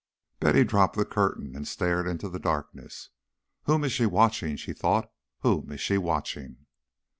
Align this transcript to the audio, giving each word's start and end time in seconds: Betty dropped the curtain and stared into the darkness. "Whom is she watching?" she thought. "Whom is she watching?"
Betty 0.39 0.63
dropped 0.63 0.95
the 0.95 1.05
curtain 1.05 1.55
and 1.55 1.67
stared 1.67 2.07
into 2.07 2.27
the 2.27 2.39
darkness. 2.39 3.11
"Whom 3.65 3.83
is 3.83 3.91
she 3.91 4.07
watching?" 4.07 4.55
she 4.55 4.73
thought. 4.73 5.11
"Whom 5.41 5.71
is 5.71 5.79
she 5.79 5.99
watching?" 5.99 6.65